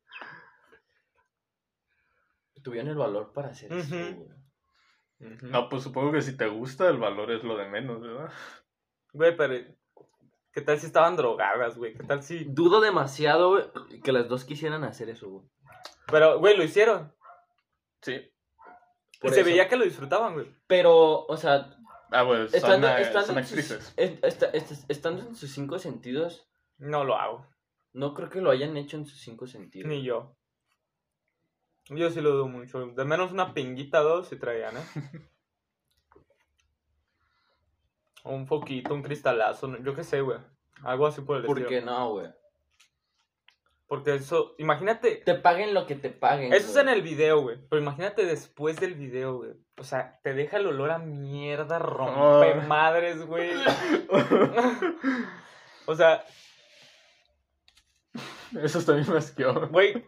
[2.63, 4.29] Tuvieron el valor para hacer eso, Ujú.
[5.19, 5.37] güey.
[5.43, 8.31] No, pues supongo que si te gusta, el valor es lo de menos, ¿verdad?
[9.11, 9.75] Güey, pero.
[10.55, 11.93] ¿Qué tal si estaban drogadas, güey?
[11.95, 12.45] ¿Qué tal si.?
[12.45, 15.45] Dudo demasiado, güey, que las dos quisieran hacer eso, güey.
[16.07, 17.13] Pero, güey, lo hicieron.
[18.01, 18.13] Sí.
[18.13, 19.49] Y Por se eso.
[19.49, 20.47] veía que lo disfrutaban, güey.
[20.65, 21.71] Pero, o sea,
[22.11, 27.15] Ah, son, estando, eh, estando son en sus, estando en sus cinco sentidos, No lo
[27.17, 27.45] hago.
[27.93, 29.89] no creo que lo hayan hecho en sus cinco sentidos.
[29.89, 30.37] Ni yo.
[31.89, 32.85] Yo sí lo dudo mucho.
[32.87, 34.81] De menos una pinguita dos si traían, ¿eh?
[38.25, 40.39] O un foquito, un cristalazo, yo qué sé, güey.
[40.83, 41.69] Algo así por el ¿Por estilo.
[41.69, 42.27] qué no, güey?
[43.87, 46.51] Porque eso, imagínate, Te paguen lo que te paguen.
[46.53, 47.57] eso es en el video, güey.
[47.69, 49.51] Pero imagínate después del video, güey.
[49.77, 52.61] O sea, te deja el olor a mierda, rompe Oh.
[52.67, 53.51] madres, güey.
[55.85, 56.23] o sea,
[58.63, 59.67] Eso también me asqueó.
[59.69, 60.03] güey.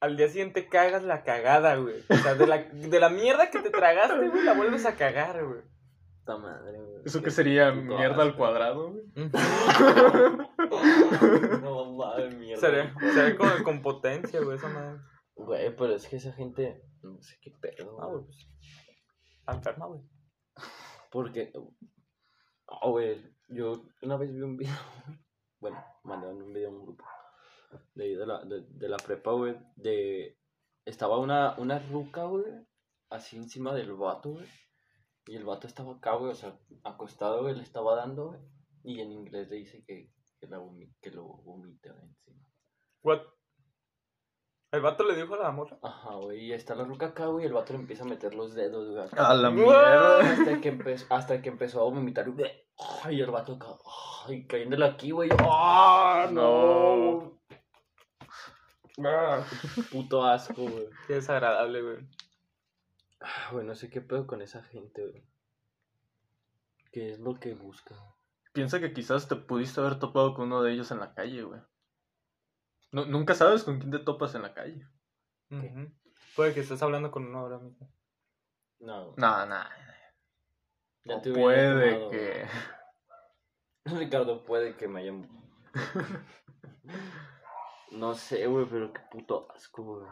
[0.00, 2.04] Al día siguiente cagas la cagada, güey.
[2.10, 5.42] O sea, de la, de la mierda que te tragaste, güey, la vuelves a cagar,
[5.44, 5.60] güey.
[6.26, 7.02] Puta madre, güey.
[7.04, 7.72] ¿Eso qué sería?
[7.72, 9.04] puto ¿Mierda al cuadrado, güey?
[11.62, 12.60] No mames, mierda.
[12.60, 15.00] Sería, sería como con potencia, güey, esa madre.
[15.36, 16.82] Güey, pero es que esa gente.
[17.02, 18.02] No sé qué pedo.
[18.02, 18.24] Ah, güey.
[18.24, 18.48] pues.
[19.38, 20.00] Está enferma, güey.
[21.12, 21.52] Porque.
[22.66, 23.24] Oh, güey.
[23.46, 24.74] Yo una vez vi un video.
[25.58, 27.02] Bueno, mandaron un video a un grupo.
[27.94, 29.56] De, ahí de, la, de, de la prepa, güey.
[29.76, 30.38] De.
[30.84, 32.44] Estaba una, una ruca, güey.
[33.10, 34.46] Así encima del vato, güey.
[35.26, 36.32] Y el vato estaba acá, güey.
[36.32, 37.54] O sea, acostado, güey.
[37.54, 38.40] Le estaba dando, güey.
[38.84, 40.10] Y en inglés le dice que,
[40.40, 42.46] que, la vomi- que lo vomita encima.
[43.02, 43.20] What?
[44.72, 45.78] El vato le dijo a la morra.
[45.82, 46.46] Ajá, güey.
[46.46, 47.44] Y está la ruca acá, güey.
[47.44, 49.08] Y el vato le empieza a meter los dedos, güey.
[49.16, 50.20] A la mierda.
[50.32, 52.30] Hasta que, empezó, hasta que empezó a vomitar.
[52.30, 52.50] güey.
[53.04, 53.68] Ay, el vato acá.
[54.26, 55.30] Ay, cayéndole aquí, güey.
[55.40, 57.40] ¡Ah, no!
[59.04, 60.88] Ah, qué puto asco, güey.
[61.06, 61.96] Qué desagradable, güey.
[63.20, 65.24] Ah, Güey, no sé qué pedo con esa gente, güey.
[66.92, 67.94] ¿Qué es lo que busca?
[68.52, 71.60] Piensa que quizás te pudiste haber topado con uno de ellos en la calle, güey.
[72.92, 74.86] Nu- nunca sabes con quién te topas en la calle.
[76.34, 77.92] Puede que estés hablando con uno ahora mismo.
[78.80, 79.64] No, No, no.
[81.04, 82.46] ya O te puede tomado, que.
[83.84, 83.98] güey.
[84.00, 85.28] Ricardo, puede que me hayan.
[87.92, 90.06] No sé, güey, pero qué puto asco, güey.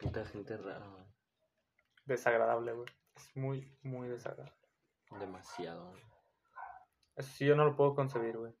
[0.00, 1.04] Puta gente rara, güey.
[2.06, 2.88] Desagradable, güey.
[3.14, 4.56] Es muy, muy desagradable.
[5.18, 6.02] Demasiado, güey.
[7.16, 8.54] Eso sí yo no lo puedo concebir, güey.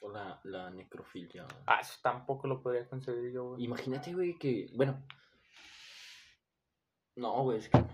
[0.00, 1.46] O la, la necrofilia.
[1.66, 3.64] Ah, eso tampoco lo podría concebir yo, güey.
[3.64, 4.68] Imagínate, güey, que.
[4.74, 5.04] Bueno.
[7.16, 7.84] No, güey, es que.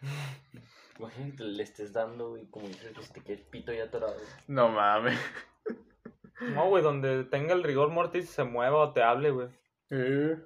[0.98, 4.16] Imagínate que le estés dando, güey, como dices, que te quede el pito ya atorado.
[4.48, 5.18] No mames.
[6.40, 9.48] No, güey, donde tenga el rigor mortis se mueva o te hable, güey.
[9.90, 10.36] Eh,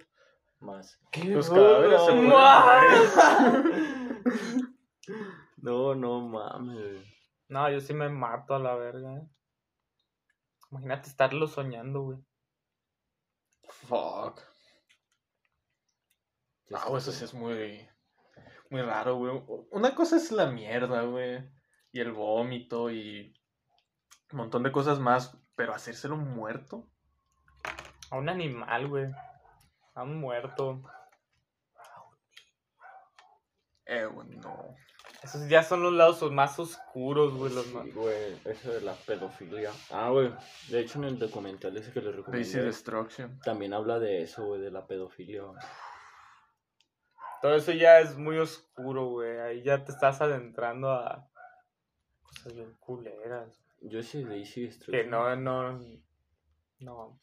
[0.61, 0.99] Más.
[1.25, 2.14] Los cadáveres se
[5.59, 7.07] No, no mames.
[7.49, 9.29] No, yo sí me mato a la verga, eh.
[10.71, 12.18] Imagínate estarlo soñando, güey.
[13.68, 14.40] Fuck.
[16.73, 17.88] Ah, güey, eso sí es muy.
[18.71, 19.42] Muy raro, güey.
[19.71, 21.42] Una cosa es la mierda, güey.
[21.92, 23.35] Y el vómito y.
[24.33, 25.38] Un montón de cosas más.
[25.55, 26.90] Pero hacérselo muerto.
[28.11, 29.07] A un animal, güey.
[30.02, 30.82] Un muerto.
[33.87, 34.76] Eh, güey, no.
[35.22, 37.52] Esos ya son los lados más oscuros, güey.
[37.52, 37.84] Los más...
[37.84, 39.72] Sí, güey, eso de la pedofilia.
[39.90, 40.32] Ah, güey,
[40.68, 43.40] de hecho en el documental ese que les Basic recomendé Destruction.
[43.40, 45.42] también habla de eso, güey, de la pedofilia.
[45.42, 45.58] güey.
[47.40, 49.38] Todo eso ya es muy oscuro, güey.
[49.40, 51.28] Ahí ya te estás adentrando a
[52.22, 53.58] cosas bien culeras.
[53.80, 55.11] Yo sí de Easy Que Destruction.
[55.11, 55.80] no, no.
[56.80, 57.20] No.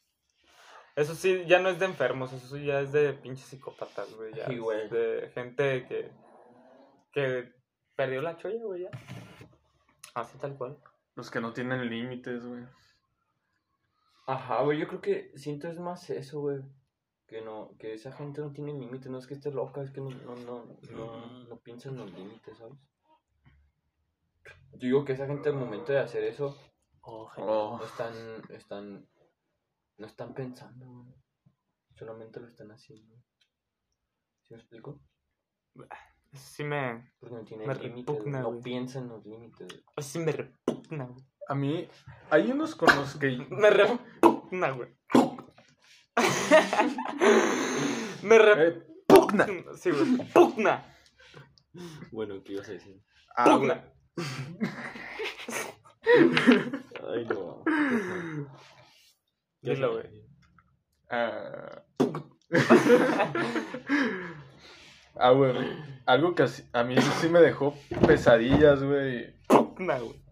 [0.96, 4.34] Eso sí, ya no es de enfermos, eso sí ya es de pinches psicópatas, güey.
[4.34, 4.88] Ya Sí, es güey.
[4.88, 6.10] De gente que.
[7.12, 7.52] que
[7.94, 8.90] perdió la cholla, güey, ya.
[10.14, 10.78] Así tal cual.
[11.14, 12.64] Los que no tienen límites, güey.
[14.26, 16.62] Ajá, güey, yo creo que siento es más eso, güey.
[17.26, 20.00] Que no, que esa gente no tiene límites, no es que esté loca, es que
[20.00, 22.78] no, no, no, no, no piensa en los límites, ¿sabes?
[24.72, 26.56] Yo digo que esa gente al momento de hacer eso,
[27.02, 27.78] oh, Oh.
[27.78, 28.12] no están,
[28.50, 29.06] están,
[29.98, 31.14] no están pensando, güey.
[31.94, 33.14] Solamente lo están haciendo.
[34.42, 35.00] ¿Sí me explico?
[36.34, 37.10] Sí me.
[37.18, 38.62] Porque no tiene Me límites, repugna, no güey.
[38.62, 39.66] piensa en los límites.
[39.68, 39.82] güey.
[40.06, 41.24] Sí me repugna, güey.
[41.48, 41.88] A mí.
[42.30, 43.36] Hay unos con los que.
[43.50, 44.96] Me repugna, güey.
[48.22, 49.44] me repugna.
[49.44, 50.16] Eh, Sí, güey.
[50.32, 50.92] Pugna.
[52.10, 53.00] Bueno, ¿qué ibas a decir?
[53.36, 53.58] ah, güey.
[53.58, 53.92] Pugna.
[57.08, 57.62] Ay, no.
[59.74, 60.06] Dilo, güey.
[61.10, 61.82] Ah,
[65.16, 65.52] ah, güey.
[66.06, 67.74] Algo que a mí sí me dejó
[68.06, 69.34] pesadillas, güey.
[69.48, 70.22] Pugna, güey.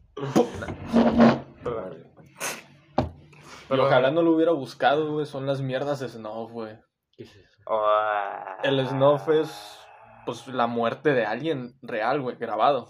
[3.71, 5.27] Y ojalá no lo hubiera buscado, güey.
[5.27, 6.79] Son las mierdas de Snuff, güey.
[7.13, 7.61] ¿Qué es eso?
[7.67, 8.59] Ah.
[8.63, 9.81] El Snuff es,
[10.27, 12.89] pues, la muerte de alguien real, güey, grabado.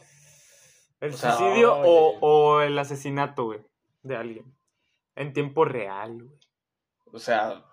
[1.01, 3.61] ¿El o sea, suicidio o, o el asesinato, güey?
[4.03, 4.54] De alguien.
[5.17, 6.41] En tiempo real, güey.
[7.13, 7.65] O sea,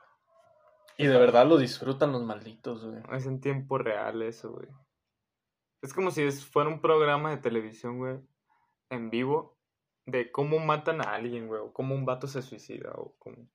[0.97, 3.01] y de verdad lo disfrutan los malditos, güey.
[3.13, 4.67] Es en tiempo real eso, güey.
[5.81, 8.19] Es como si es- fuera un programa de televisión, güey.
[8.89, 9.57] En vivo.
[10.05, 11.61] De cómo matan a alguien, güey.
[11.61, 12.91] O cómo un vato se suicida.
[12.95, 13.47] O cómo...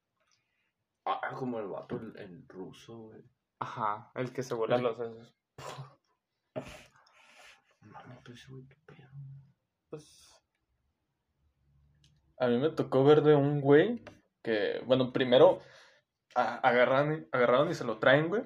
[1.04, 3.22] Ah, como el vato, el, el ruso, güey.
[3.60, 4.10] Ajá.
[4.16, 5.36] El que se vuela El- los sesos.
[7.80, 9.08] Mami, ese güey, qué pedo.
[9.90, 10.35] Pues.
[12.38, 14.02] A mí me tocó ver de un güey
[14.42, 15.60] que, bueno, primero
[16.34, 18.42] agarran, agarraron y se lo traen, güey.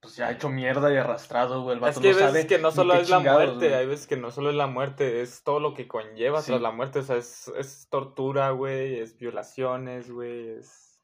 [0.00, 1.74] Pues ya hecho mierda y arrastrado, güey.
[1.74, 3.74] El vato Es que hay no veces sabe que no solo es la muerte, güey.
[3.74, 6.46] hay veces que no solo es la muerte, es todo lo que conlleva Sí.
[6.52, 7.00] tras la muerte.
[7.00, 10.98] O sea, es, es tortura, güey, es violaciones, güey, es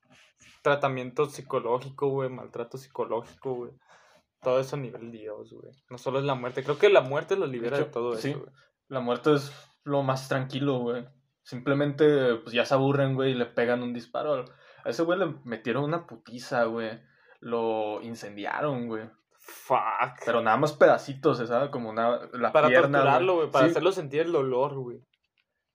[0.63, 3.73] tratamiento psicológico, güey, maltrato psicológico, güey.
[4.41, 5.73] Todo eso a nivel Dios, güey.
[5.91, 6.65] No solo es la muerte.
[6.65, 8.31] Creo que la muerte lo libera de, hecho, todo sí.
[8.31, 8.51] eso, güey.
[8.89, 9.53] La muerte es
[9.85, 11.05] lo más tranquilo, güey.
[11.47, 14.45] Simplemente, pues ya se aburren, güey, y le pegan un disparo.
[14.85, 17.01] A ese güey le metieron una putiza, güey.
[17.39, 19.09] Lo incendiaron, güey.
[19.39, 20.25] Fuck.
[20.25, 21.71] Pero nada más pedacitos, ¿sabes?
[21.71, 25.05] Como una, la para pierna, torturarlo, güey, para Sí, hacerlo sentir el dolor, güey.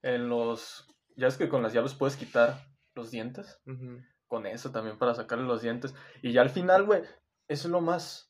[0.01, 0.93] En los...
[1.15, 2.57] Ya es que con las llaves puedes quitar
[2.93, 3.62] los dientes.
[4.27, 5.95] Con eso también para sacarle los dientes.
[6.21, 7.01] Y ya al final, güey,
[7.47, 8.29] es lo más...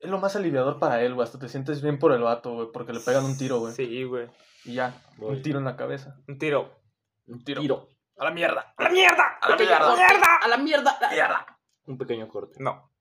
[0.00, 1.24] Es lo más aliviador para él, güey.
[1.24, 2.68] Hasta te sientes bien por el vato, güey.
[2.72, 3.72] Porque le pegan un tiro, güey.
[3.72, 4.28] Sí, güey.
[4.64, 5.36] Y ya, Voy.
[5.36, 6.16] un tiro en la cabeza.
[6.28, 6.80] Un tiro.
[7.26, 7.60] Un tiro.
[7.60, 7.88] tiro.
[8.16, 8.74] ¡A la mierda!
[8.76, 9.38] ¡A la mierda!
[9.40, 9.78] ¡A la mierda!
[9.80, 10.04] corte!
[10.42, 10.98] ¡A la mierda!
[11.10, 11.58] ¡Mierda!
[11.86, 12.54] Un pequeño corte.
[12.60, 12.92] No.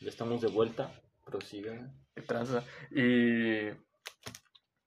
[0.00, 0.92] Ya estamos de vuelta.
[1.24, 1.92] Prosigan.
[2.14, 2.62] Qué tranza.
[2.90, 3.70] Y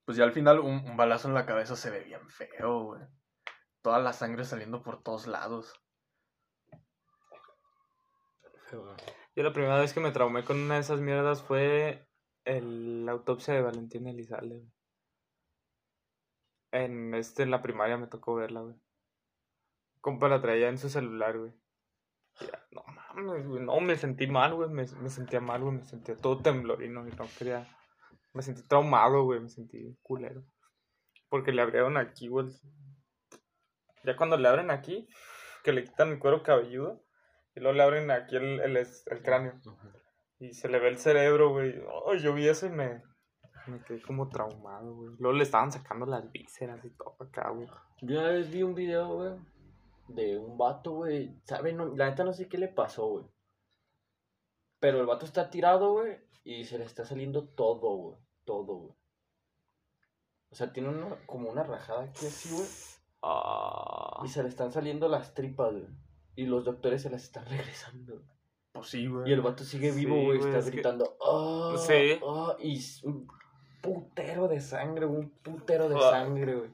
[0.05, 3.01] pues ya al final un, un balazo en la cabeza se ve bien feo, güey.
[3.81, 5.73] Toda la sangre saliendo por todos lados.
[9.35, 12.05] Yo la primera vez que me traumé con una de esas mierdas fue
[12.43, 14.65] el, la autopsia de Valentín Elizalde.
[16.71, 18.75] En, este, en la primaria me tocó verla, güey.
[20.01, 21.53] Compa la traía en su celular, güey.
[22.71, 23.63] No mames, güey.
[23.63, 24.69] No, me sentí mal, güey.
[24.69, 25.75] Me, me sentía mal, güey.
[25.75, 27.67] Me sentía todo temblorino y no quería.
[28.33, 29.39] Me sentí traumado, güey.
[29.39, 30.43] Me sentí culero.
[31.29, 32.47] Porque le abrieron aquí, güey.
[34.03, 35.07] Ya cuando le abren aquí,
[35.63, 37.03] que le quitan el cuero cabelludo.
[37.55, 39.59] Y luego le abren aquí el, el, el cráneo.
[40.39, 41.75] Y se le ve el cerebro, güey.
[41.87, 43.03] Oh, yo vi eso y me.
[43.67, 45.15] Me quedé como traumado, güey.
[45.19, 47.67] Luego le estaban sacando las vísceras y todo acá, güey.
[48.01, 49.33] Yo una vez vi un video, güey,
[50.07, 51.39] de un vato, güey.
[51.43, 51.73] ¿Sabe?
[51.73, 53.25] No, la neta no sé qué le pasó, güey.
[54.79, 58.17] Pero el vato está tirado, güey, y se le está saliendo todo, güey.
[58.45, 58.95] Todo, güey.
[60.49, 62.67] O sea, tiene una, como una rajada aquí así, güey.
[63.21, 64.21] Ah.
[64.25, 65.87] Y se le están saliendo las tripas, güey.
[66.35, 68.21] Y los doctores se las están regresando.
[68.73, 69.29] Pues sí, güey.
[69.29, 70.37] Y el vato sigue vivo, Sí, güey.
[70.39, 71.17] está es que- gritando.
[71.21, 72.19] "Ah, Sí.
[72.25, 73.27] ah", y un
[73.81, 76.11] putero de sangre, un putero de Ah.
[76.11, 76.69] sangre, güey.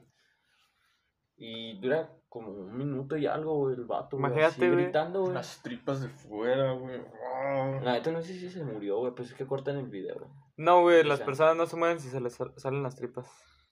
[1.36, 4.16] Y dura como un minuto y algo, güey, el vato.
[4.16, 4.82] güey, Imagínate, así güey.
[4.84, 5.34] gritando, güey.
[5.34, 7.00] Las tripas de fuera, güey.
[7.34, 7.80] Ah.
[7.82, 10.30] La neta no sé si se murió, güey, pues es que cortan el video, güey.
[10.56, 13.28] No, güey, las sea- personas no se mueven si se les sal- salen las tripas.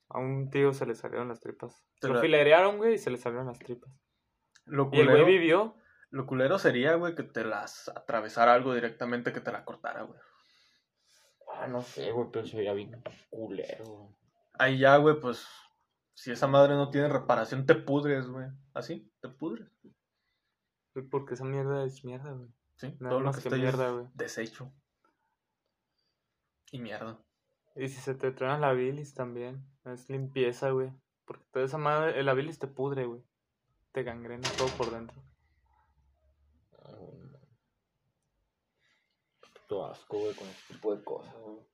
[0.09, 1.85] A un tío se le salieron las tripas.
[2.03, 3.91] Lo filerearon, güey, y se le salieron las tripas.
[4.67, 5.77] Lo Y el culero, güey vivió.
[6.11, 10.19] lo culero sería, güey, que te las atravesara algo directamente que te la cortara, güey.
[11.55, 14.17] Ah, no sé, güey, pero se veía bien culero, güey.
[14.59, 15.47] Ahí ya, güey, pues,
[16.15, 18.49] si esa madre no tiene reparación, te pudres, güey.
[18.75, 19.71] Así, te pudres.
[20.95, 22.51] Güey, Porque esa mierda es mierda, güey.
[22.77, 24.07] Sí, Nada todo lo que que está mierda, es güey.
[24.15, 24.73] desecho.
[26.71, 27.19] Y mierda.
[27.75, 29.67] Y si se te truena la bilis también.
[29.85, 30.93] Es limpieza, güey.
[31.25, 33.23] Porque toda esa madre, la bilis te pudre, güey.
[33.97, 35.17] Te gangrena todo por dentro.
[39.91, 41.67] Asco, güey, con ese tipo de cosas, güey.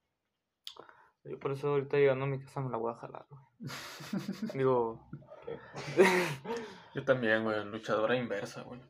[1.24, 3.42] Yo por eso ahorita llegando a mi casa me la voy a jalar, güey.
[4.54, 5.10] Digo,
[6.94, 8.80] Yo también, güey, luchadora inversa, güey.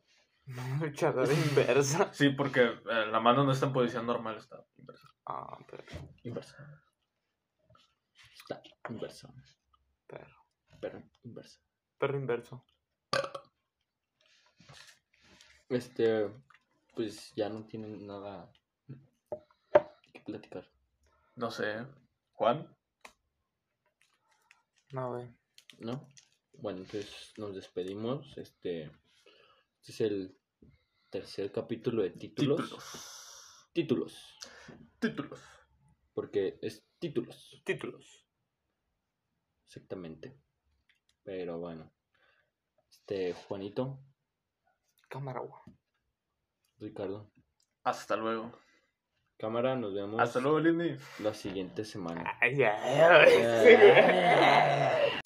[0.79, 2.09] luchadora inversa.
[2.13, 5.07] Sí, porque eh, la mano no está en posición normal, está inversa.
[5.25, 5.83] Ah, pero,
[6.21, 6.83] Inversa.
[8.31, 9.33] Está inversa.
[10.05, 10.45] perro.
[10.79, 11.59] Pero inversa.
[11.97, 12.63] Perro inverso.
[15.69, 16.29] Este,
[16.95, 18.51] pues ya no tienen nada
[20.13, 20.69] que platicar.
[21.35, 21.85] No sé.
[22.33, 22.75] Juan,
[24.91, 25.27] No, güey.
[25.79, 26.07] ¿No?
[26.53, 28.37] Bueno, entonces nos despedimos.
[28.37, 28.83] Este,
[29.81, 30.37] este es el
[31.09, 32.59] tercer capítulo de títulos.
[32.61, 33.69] títulos.
[33.73, 34.37] Títulos.
[34.99, 35.39] Títulos.
[36.13, 38.27] Porque es títulos, Títulos.
[39.65, 40.39] exactamente.
[41.23, 41.91] Pero bueno.
[43.13, 43.99] Este, Juanito,
[45.07, 45.41] Cámara.
[46.79, 47.29] Ricardo,
[47.83, 48.51] Hasta luego.
[49.37, 50.97] cámara, nos vemos Hasta luego, Lindy.
[51.19, 52.39] la siguiente semana.
[52.41, 55.19] Ay, ay, ay.